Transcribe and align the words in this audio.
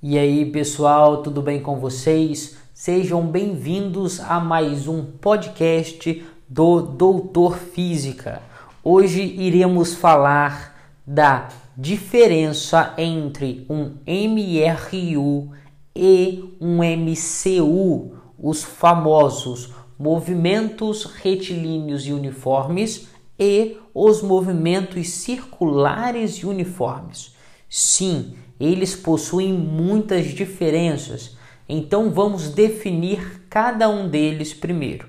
E 0.00 0.16
aí, 0.16 0.46
pessoal, 0.46 1.24
tudo 1.24 1.42
bem 1.42 1.60
com 1.60 1.80
vocês? 1.80 2.56
Sejam 2.72 3.26
bem-vindos 3.26 4.20
a 4.20 4.38
mais 4.38 4.86
um 4.86 5.04
podcast 5.04 6.24
do 6.48 6.80
Doutor 6.80 7.58
Física. 7.58 8.40
Hoje 8.84 9.20
iremos 9.20 9.94
falar 9.94 10.94
da 11.04 11.48
diferença 11.76 12.94
entre 12.96 13.66
um 13.68 13.96
MRU 14.06 15.50
e 15.96 16.44
um 16.60 16.76
MCU, 16.76 18.12
os 18.38 18.62
famosos 18.62 19.72
movimentos 19.98 21.06
retilíneos 21.06 22.06
e 22.06 22.12
uniformes 22.12 23.08
e 23.36 23.76
os 23.92 24.22
movimentos 24.22 25.08
circulares 25.10 26.36
e 26.36 26.46
uniformes. 26.46 27.36
Sim, 27.68 28.34
eles 28.58 28.96
possuem 28.96 29.52
muitas 29.52 30.26
diferenças, 30.26 31.36
então 31.68 32.10
vamos 32.10 32.48
definir 32.48 33.42
cada 33.50 33.88
um 33.88 34.08
deles 34.08 34.54
primeiro. 34.54 35.08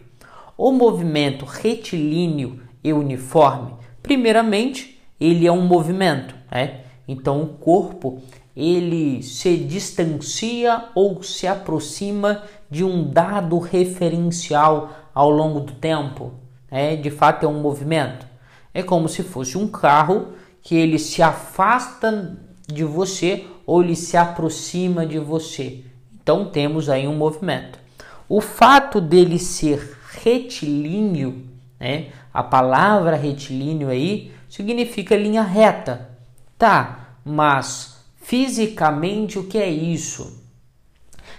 O 0.57 0.71
movimento 0.71 1.45
retilíneo 1.45 2.59
e 2.83 2.91
uniforme, 2.91 3.73
primeiramente, 4.03 4.99
ele 5.19 5.47
é 5.47 5.51
um 5.51 5.65
movimento, 5.65 6.35
né? 6.51 6.81
Então 7.07 7.41
o 7.41 7.47
corpo 7.47 8.21
ele 8.55 9.23
se 9.23 9.55
distancia 9.55 10.89
ou 10.93 11.23
se 11.23 11.47
aproxima 11.47 12.43
de 12.69 12.83
um 12.83 13.09
dado 13.09 13.57
referencial 13.57 14.91
ao 15.13 15.29
longo 15.29 15.61
do 15.61 15.73
tempo. 15.73 16.33
Né? 16.69 16.97
De 16.97 17.09
fato, 17.09 17.45
é 17.45 17.49
um 17.49 17.61
movimento. 17.61 18.27
É 18.73 18.83
como 18.83 19.07
se 19.07 19.23
fosse 19.23 19.57
um 19.57 19.67
carro 19.67 20.33
que 20.61 20.75
ele 20.75 20.99
se 20.99 21.21
afasta 21.21 22.37
de 22.71 22.83
você 22.83 23.45
ou 23.65 23.83
ele 23.83 23.95
se 23.95 24.15
aproxima 24.15 25.05
de 25.05 25.19
você. 25.19 25.83
Então 26.21 26.45
temos 26.45 26.89
aí 26.89 27.07
um 27.07 27.15
movimento. 27.15 27.79
O 28.27 28.41
fato 28.41 29.01
dele 29.01 29.39
ser 29.39 29.97
retilíneo, 30.23 31.45
né? 31.79 32.09
A 32.33 32.43
palavra 32.43 33.15
retilíneo 33.15 33.89
aí 33.89 34.31
significa 34.47 35.15
linha 35.15 35.41
reta. 35.41 36.09
Tá, 36.57 37.15
mas 37.25 38.05
fisicamente 38.21 39.39
o 39.39 39.45
que 39.45 39.57
é 39.57 39.69
isso? 39.69 40.43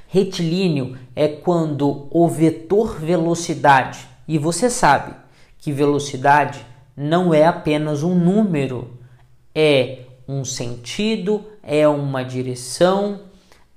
Retilíneo 0.08 0.98
é 1.14 1.28
quando 1.28 2.08
o 2.10 2.26
vetor 2.26 2.98
velocidade, 2.98 4.08
e 4.26 4.38
você 4.38 4.68
sabe 4.68 5.14
que 5.58 5.70
velocidade 5.70 6.66
não 6.96 7.32
é 7.32 7.46
apenas 7.46 8.02
um 8.02 8.14
número, 8.14 8.98
é 9.54 9.99
um 10.30 10.44
sentido, 10.44 11.44
é 11.62 11.88
uma 11.88 12.22
direção, 12.22 13.20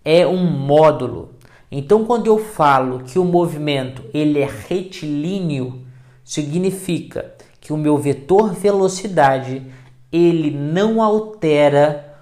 é 0.06 0.26
um 0.28 0.46
módulo. 0.46 1.32
Então, 1.72 2.06
quando 2.06 2.28
eu 2.28 2.38
falo 2.38 3.04
que 3.04 3.18
o 3.18 3.26
movimento 3.26 4.04
ele 4.14 4.40
é 4.40 4.48
retilíneo, 4.68 5.82
significa 6.23 7.34
que 7.60 7.73
o 7.73 7.78
meu 7.78 7.98
vetor 7.98 8.54
velocidade 8.54 9.66
ele 10.12 10.52
não 10.52 11.02
altera 11.02 12.14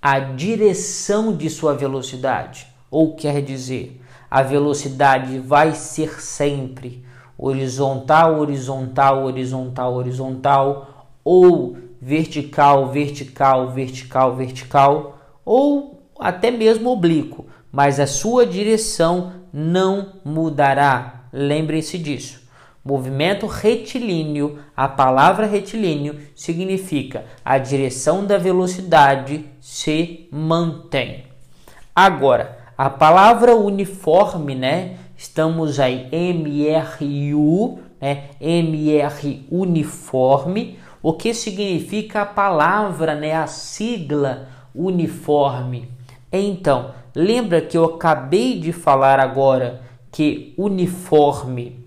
a 0.00 0.20
direção 0.20 1.36
de 1.36 1.50
sua 1.50 1.74
velocidade, 1.74 2.68
ou 2.90 3.16
quer 3.16 3.42
dizer, 3.42 4.00
a 4.30 4.42
velocidade 4.42 5.38
vai 5.38 5.74
ser 5.74 6.20
sempre 6.20 7.04
horizontal, 7.36 8.38
horizontal, 8.38 9.24
horizontal, 9.24 9.94
horizontal, 9.94 11.08
ou 11.24 11.76
vertical, 12.04 12.88
vertical, 12.90 13.70
vertical, 13.70 14.34
vertical, 14.34 15.18
ou 15.44 16.02
até 16.18 16.50
mesmo 16.50 16.90
oblíquo, 16.90 17.46
mas 17.70 18.00
a 18.00 18.08
sua 18.08 18.44
direção 18.44 19.34
não 19.52 20.14
mudará. 20.24 21.26
Lembrem-se 21.32 21.96
disso. 21.98 22.42
Movimento 22.84 23.46
retilíneo, 23.46 24.58
a 24.76 24.88
palavra 24.88 25.46
retilíneo 25.46 26.18
significa 26.34 27.24
a 27.44 27.56
direção 27.56 28.26
da 28.26 28.36
velocidade 28.36 29.44
se 29.60 30.28
mantém. 30.32 31.26
Agora, 31.94 32.58
a 32.76 32.90
palavra 32.90 33.54
uniforme, 33.54 34.56
né? 34.56 34.96
Estamos 35.16 35.78
aí 35.78 36.08
MRU, 36.10 37.78
né? 38.00 38.30
MR 38.40 39.46
uniforme 39.48 40.81
o 41.02 41.12
que 41.12 41.34
significa 41.34 42.22
a 42.22 42.26
palavra, 42.26 43.14
né, 43.14 43.34
a 43.34 43.46
sigla 43.46 44.48
uniforme. 44.74 45.90
Então, 46.30 46.92
lembra 47.14 47.60
que 47.60 47.76
eu 47.76 47.84
acabei 47.84 48.58
de 48.58 48.72
falar 48.72 49.18
agora 49.18 49.82
que 50.10 50.54
uniforme, 50.56 51.84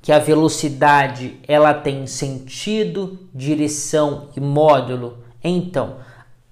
que 0.00 0.12
a 0.12 0.18
velocidade 0.18 1.38
ela 1.46 1.74
tem 1.74 2.06
sentido, 2.06 3.18
direção 3.34 4.28
e 4.36 4.40
módulo. 4.40 5.18
Então, 5.42 5.96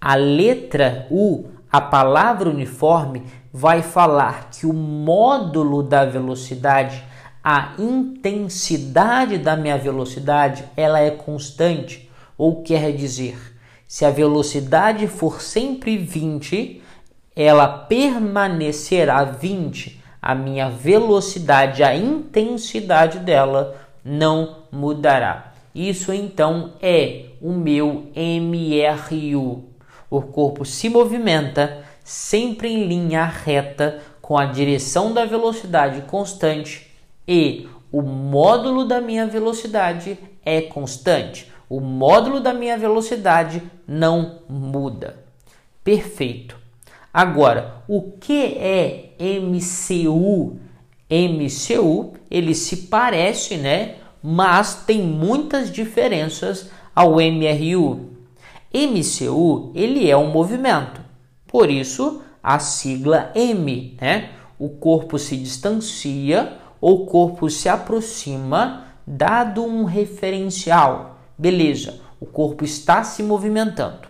a 0.01 0.15
letra 0.17 1.07
U, 1.11 1.47
a 1.71 1.81
palavra 1.81 2.51
uniforme, 2.51 3.23
vai 3.53 3.81
falar 3.81 4.51
que 4.51 4.67
o 4.67 4.73
módulo 4.73 5.83
da 5.83 6.05
velocidade 6.05 7.03
a 7.44 7.75
intensidade 7.78 9.37
da 9.37 9.55
minha 9.55 9.77
velocidade 9.77 10.65
ela 10.75 10.99
é 10.99 11.10
constante, 11.10 12.10
ou 12.38 12.62
quer 12.62 12.91
dizer, 12.93 13.37
se 13.87 14.06
a 14.06 14.10
velocidade 14.10 15.06
for 15.06 15.43
sempre 15.43 15.99
20, 15.99 16.81
ela 17.37 17.69
permanecerá 17.69 19.22
20. 19.25 20.03
A 20.22 20.34
minha 20.34 20.71
velocidade, 20.71 21.83
a 21.83 21.94
intensidade 21.94 23.19
dela 23.19 23.77
não 24.03 24.65
mudará. 24.72 25.53
Isso 25.75 26.15
então 26.15 26.72
é 26.81 27.27
o 27.43 27.53
meu 27.53 28.10
MRU. 28.16 29.65
O 30.09 30.22
corpo 30.22 30.65
se 30.65 30.88
movimenta 30.88 31.84
sempre 32.03 32.69
em 32.69 32.87
linha 32.87 33.27
reta 33.27 34.00
com 34.22 34.38
a 34.38 34.47
direção 34.47 35.12
da 35.12 35.27
velocidade 35.27 36.00
constante 36.03 36.94
e 37.27 37.69
o 37.91 38.03
módulo 38.03 38.85
da 38.85 39.01
minha 39.01 39.27
velocidade 39.27 40.19
é 40.45 40.61
constante. 40.61 41.51
O 41.69 41.81
módulo 41.81 42.41
da 42.41 42.53
minha 42.53 42.77
velocidade 42.77 43.62
não 43.87 44.41
muda. 44.49 45.17
Perfeito. 45.83 46.59
Agora, 47.13 47.83
o 47.87 48.13
que 48.19 48.57
é 48.59 49.13
MCU? 49.41 50.59
MCU, 51.09 52.15
ele 52.31 52.55
se 52.55 52.89
parece, 52.89 53.57
né? 53.57 53.97
Mas 54.23 54.83
tem 54.87 55.01
muitas 55.01 55.71
diferenças 55.71 56.71
ao 56.95 57.21
MRU. 57.21 58.11
MCU, 58.73 59.71
ele 59.75 60.11
é 60.11 60.17
um 60.17 60.31
movimento. 60.33 61.01
Por 61.47 61.71
isso, 61.71 62.23
a 62.43 62.59
sigla 62.59 63.31
M, 63.34 63.97
né? 64.01 64.31
O 64.59 64.69
corpo 64.69 65.19
se 65.19 65.37
distancia 65.37 66.59
o 66.87 67.06
corpo 67.06 67.49
se 67.49 67.67
aproxima, 67.67 68.89
dado 69.06 69.65
um 69.65 69.84
referencial. 69.84 71.19
Beleza, 71.39 71.99
o 72.21 72.27
corpo 72.27 72.62
está 72.62 73.03
se 73.03 73.22
movimentando. 73.22 74.06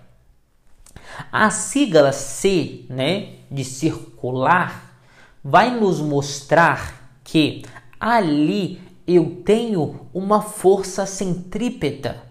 A 1.31 1.51
sigla 1.51 2.11
C, 2.11 2.85
né, 2.89 3.35
de 3.49 3.62
circular, 3.62 4.99
vai 5.41 5.79
nos 5.79 6.01
mostrar 6.01 7.21
que 7.23 7.65
ali 8.01 8.81
eu 9.06 9.41
tenho 9.45 10.09
uma 10.12 10.43
força 10.43 11.06
centrípeta. 11.06 12.25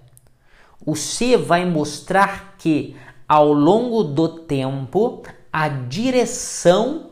O 0.85 0.93
C 0.93 1.37
vai 1.37 1.65
mostrar 1.65 2.55
que 2.57 2.97
ao 3.25 3.53
longo 3.53 4.03
do 4.03 4.27
tempo 4.27 5.23
a 5.53 5.69
direção 5.69 7.11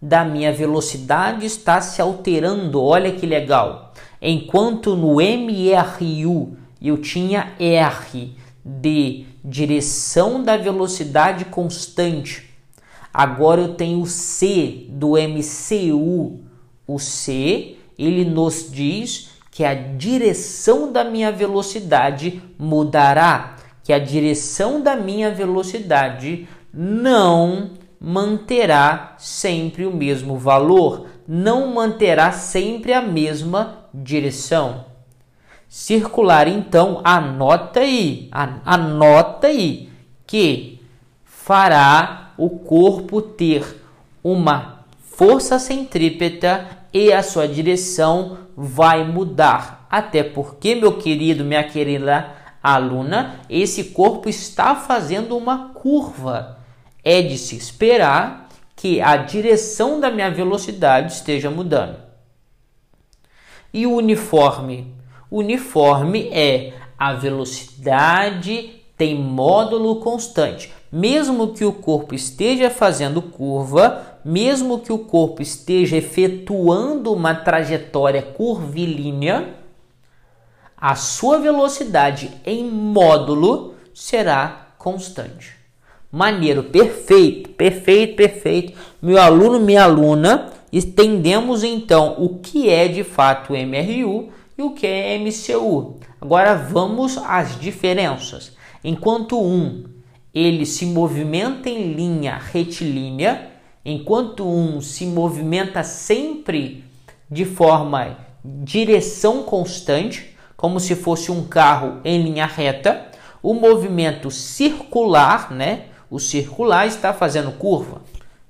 da 0.00 0.24
minha 0.24 0.52
velocidade 0.52 1.46
está 1.46 1.80
se 1.80 2.00
alterando. 2.00 2.82
Olha 2.82 3.12
que 3.12 3.26
legal. 3.26 3.92
Enquanto 4.20 4.96
no 4.96 5.16
MRU 5.20 6.56
eu 6.80 6.98
tinha 6.98 7.52
R 7.58 8.36
de 8.64 9.26
direção 9.44 10.42
da 10.42 10.56
velocidade 10.56 11.44
constante, 11.46 12.50
agora 13.12 13.60
eu 13.60 13.74
tenho 13.74 14.04
C 14.06 14.86
do 14.88 15.12
MCU. 15.12 16.40
O 16.86 16.98
C 16.98 17.76
ele 17.98 18.24
nos 18.24 18.70
diz 18.70 19.30
que 19.50 19.64
a 19.64 19.74
direção 19.74 20.92
da 20.92 21.02
minha 21.02 21.32
velocidade 21.32 22.42
mudará, 22.58 23.56
que 23.82 23.92
a 23.92 23.98
direção 23.98 24.82
da 24.82 24.94
minha 24.94 25.30
velocidade 25.30 26.46
não 26.72 27.70
manterá 28.00 29.14
sempre 29.18 29.86
o 29.86 29.94
mesmo 29.94 30.36
valor, 30.36 31.06
não 31.26 31.74
manterá 31.74 32.32
sempre 32.32 32.92
a 32.92 33.02
mesma 33.02 33.86
direção. 33.92 34.84
Circular, 35.68 36.46
então, 36.46 37.00
anota 37.02 37.80
aí, 37.80 38.30
anota 38.64 39.48
aí 39.48 39.90
que 40.26 40.80
fará 41.24 42.32
o 42.36 42.50
corpo 42.50 43.20
ter 43.20 43.82
uma 44.22 44.84
força 45.00 45.58
centrípeta 45.58 46.66
e 46.92 47.12
a 47.12 47.22
sua 47.22 47.48
direção 47.48 48.38
vai 48.56 49.04
mudar. 49.04 49.86
Até 49.90 50.22
porque, 50.22 50.74
meu 50.74 50.98
querido, 50.98 51.44
minha 51.44 51.64
querida 51.64 52.32
aluna, 52.62 53.40
esse 53.48 53.84
corpo 53.84 54.28
está 54.28 54.74
fazendo 54.74 55.36
uma 55.36 55.68
curva. 55.68 56.55
É 57.08 57.22
de 57.22 57.38
se 57.38 57.56
esperar 57.56 58.48
que 58.74 59.00
a 59.00 59.16
direção 59.16 60.00
da 60.00 60.10
minha 60.10 60.28
velocidade 60.28 61.12
esteja 61.12 61.48
mudando. 61.48 61.98
E 63.72 63.86
o 63.86 63.94
uniforme? 63.94 64.92
Uniforme 65.30 66.28
é 66.32 66.74
a 66.98 67.12
velocidade 67.12 68.82
tem 68.96 69.14
módulo 69.14 70.00
constante. 70.00 70.72
Mesmo 70.90 71.52
que 71.52 71.64
o 71.64 71.72
corpo 71.72 72.14
esteja 72.14 72.70
fazendo 72.70 73.22
curva, 73.22 74.18
mesmo 74.24 74.80
que 74.80 74.92
o 74.92 74.98
corpo 74.98 75.42
esteja 75.42 75.96
efetuando 75.96 77.12
uma 77.12 77.34
trajetória 77.34 78.22
curvilínea, 78.22 79.54
a 80.76 80.94
sua 80.94 81.38
velocidade 81.38 82.30
em 82.44 82.64
módulo 82.68 83.74
será 83.94 84.74
constante. 84.78 85.55
Maneiro, 86.10 86.64
perfeito, 86.64 87.50
perfeito, 87.50 88.16
perfeito. 88.16 88.72
Meu 89.02 89.18
aluno, 89.20 89.60
minha 89.60 89.84
aluna, 89.84 90.50
entendemos 90.72 91.64
então 91.64 92.16
o 92.18 92.38
que 92.38 92.68
é 92.68 92.88
de 92.88 93.04
fato 93.04 93.52
MRU 93.52 94.30
e 94.56 94.62
o 94.62 94.70
que 94.70 94.86
é 94.86 95.18
MCU. 95.18 95.96
Agora 96.20 96.54
vamos 96.54 97.18
às 97.18 97.58
diferenças. 97.58 98.56
Enquanto 98.82 99.40
um 99.40 99.84
ele 100.34 100.66
se 100.66 100.84
movimenta 100.84 101.70
em 101.70 101.94
linha 101.94 102.36
retilínea, 102.36 103.48
enquanto 103.84 104.46
um 104.46 104.80
se 104.82 105.06
movimenta 105.06 105.82
sempre 105.82 106.84
de 107.30 107.44
forma 107.44 108.18
direção 108.44 109.42
constante, 109.42 110.36
como 110.56 110.78
se 110.78 110.94
fosse 110.94 111.32
um 111.32 111.44
carro 111.44 112.00
em 112.04 112.22
linha 112.22 112.46
reta, 112.46 113.06
o 113.42 113.54
movimento 113.54 114.30
circular, 114.30 115.52
né? 115.52 115.86
O 116.10 116.18
circular 116.18 116.86
está 116.86 117.12
fazendo 117.12 117.52
curva. 117.52 118.02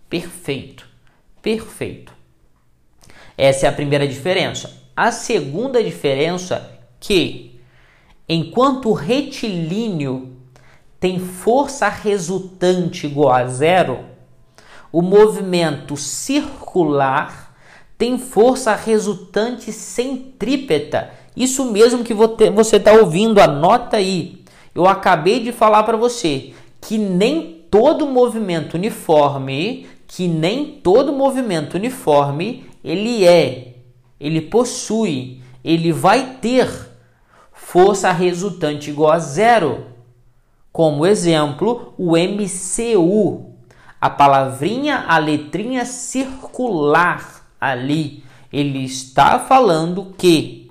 Perfeito. 0.08 0.86
Perfeito. 1.42 2.12
Essa 3.36 3.66
é 3.66 3.68
a 3.68 3.72
primeira 3.72 4.06
diferença. 4.06 4.82
A 4.94 5.10
segunda 5.12 5.82
diferença 5.82 6.56
é 6.56 6.76
que 6.98 7.56
Enquanto 8.28 8.88
o 8.88 8.92
retilíneo 8.92 10.36
tem 10.98 11.20
força 11.20 11.88
resultante 11.88 13.06
igual 13.06 13.32
a 13.32 13.46
zero, 13.46 14.00
o 14.90 15.00
movimento 15.00 15.96
circular 15.96 17.54
tem 17.96 18.18
força 18.18 18.74
resultante 18.74 19.70
centrípeta. 19.70 21.10
Isso 21.36 21.70
mesmo 21.70 22.02
que 22.02 22.12
você 22.12 22.76
está 22.76 22.92
ouvindo, 22.94 23.40
anota 23.40 23.98
aí. 23.98 24.44
Eu 24.74 24.88
acabei 24.88 25.38
de 25.38 25.52
falar 25.52 25.84
para 25.84 25.96
você 25.96 26.52
que 26.80 26.98
nem 26.98 27.64
todo 27.70 28.06
movimento 28.06 28.74
uniforme, 28.74 29.86
que 30.06 30.28
nem 30.28 30.80
todo 30.82 31.12
movimento 31.12 31.74
uniforme 31.74 32.64
ele 32.84 33.24
é, 33.24 33.74
ele 34.20 34.40
possui, 34.40 35.40
ele 35.64 35.92
vai 35.92 36.36
ter 36.40 36.68
força 37.52 38.12
resultante 38.12 38.90
igual 38.90 39.10
a 39.10 39.18
zero. 39.18 39.86
Como 40.72 41.04
exemplo, 41.04 41.92
o 41.98 42.12
MCU, 42.16 43.52
a 44.00 44.08
palavrinha, 44.08 45.04
a 45.08 45.18
letrinha 45.18 45.84
circular 45.84 47.44
ali, 47.60 48.22
ele 48.52 48.84
está 48.84 49.40
falando 49.40 50.14
que 50.16 50.70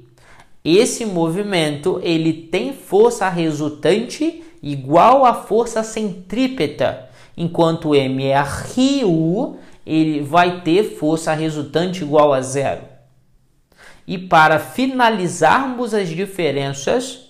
esse 0.63 1.05
movimento 1.05 1.99
ele 2.01 2.31
tem 2.31 2.71
força 2.73 3.27
resultante 3.27 4.44
igual 4.65 5.23
à 5.23 5.35
força 5.35 5.83
centrípeta, 5.83 7.07
enquanto 7.37 7.89
MRU 7.89 9.57
ele 9.85 10.21
vai 10.21 10.61
ter 10.61 10.95
força 10.97 11.31
resultante 11.35 12.01
igual 12.01 12.33
a 12.33 12.41
zero. 12.41 12.81
E 14.07 14.17
para 14.17 14.57
finalizarmos 14.57 15.93
as 15.93 16.09
diferenças, 16.09 17.29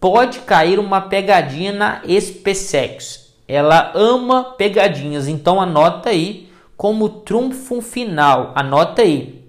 pode 0.00 0.40
cair 0.40 0.80
uma 0.80 1.00
pegadinha 1.02 1.72
na 1.72 2.02
SpaceX. 2.20 3.32
Ela 3.46 3.92
ama 3.94 4.42
pegadinhas, 4.42 5.28
então 5.28 5.60
anota 5.60 6.10
aí 6.10 6.50
como 6.76 7.08
trunfo 7.08 7.80
final. 7.80 8.52
Anota 8.56 9.02
aí. 9.02 9.44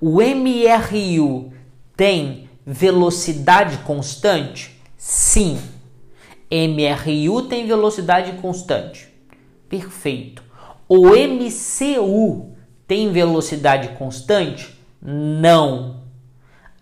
O 0.00 0.18
MRU 0.22 1.52
tem 1.94 2.48
velocidade 2.64 3.78
constante? 3.78 4.71
Sim. 5.04 5.58
MRU 6.48 7.42
tem 7.48 7.66
velocidade 7.66 8.40
constante. 8.40 9.12
Perfeito. 9.68 10.44
O 10.88 11.08
MCU 11.08 12.52
tem 12.86 13.10
velocidade 13.10 13.88
constante? 13.98 14.78
Não. 15.02 16.02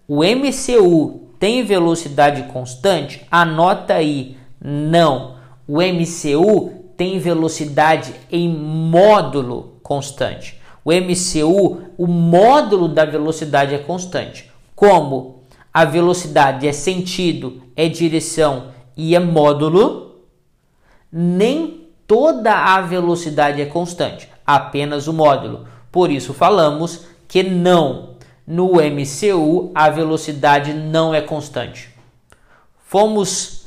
O 0.07 0.23
MCU 0.23 1.31
tem 1.39 1.65
velocidade 1.65 2.43
constante? 2.53 3.27
Anota 3.31 3.95
aí. 3.95 4.37
Não. 4.61 5.37
O 5.67 5.79
MCU 5.81 6.93
tem 6.99 7.19
velocidade 7.19 8.15
em 8.31 8.51
módulo 8.51 9.79
constante. 9.83 10.61
O 10.85 10.93
MCU, 10.93 11.85
o 11.97 12.07
módulo 12.07 12.87
da 12.87 13.07
velocidade 13.07 13.75
é 13.75 13.79
constante. 13.79 14.53
Como 14.77 15.40
a 15.73 15.85
velocidade 15.85 16.67
é 16.67 16.73
sentido, 16.73 17.63
é 17.77 17.89
direção 17.89 18.73
e 18.97 19.15
é 19.15 19.21
módulo, 19.21 20.17
nem 21.13 21.89
toda 22.07 22.53
a 22.53 22.81
velocidade 22.81 23.63
é 23.63 23.67
constante, 23.67 24.29
apenas 24.47 25.07
o 25.07 25.13
módulo. 25.13 25.67
Por 25.91 26.11
isso 26.11 26.35
falamos 26.35 27.07
que 27.29 27.43
não. 27.43 28.11
No 28.47 28.73
MCU 28.75 29.71
a 29.75 29.89
velocidade 29.91 30.75
não 30.75 31.15
é 31.15 31.21
constante. 31.21 31.89
Fomos 32.85 33.67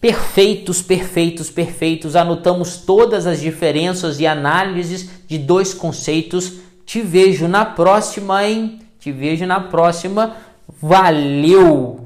perfeitos, 0.00 0.80
perfeitos, 0.80 1.50
perfeitos. 1.50 2.16
Anotamos 2.16 2.78
todas 2.78 3.26
as 3.26 3.40
diferenças 3.40 4.18
e 4.18 4.26
análises 4.26 5.10
de 5.26 5.36
dois 5.36 5.74
conceitos. 5.74 6.54
Te 6.86 7.02
vejo 7.02 7.46
na 7.46 7.64
próxima, 7.64 8.42
hein? 8.46 8.80
Te 8.98 9.12
vejo 9.12 9.44
na 9.44 9.60
próxima. 9.60 10.34
Valeu! 10.68 12.00